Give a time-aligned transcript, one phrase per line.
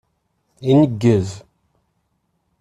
[0.69, 1.29] Ineggez.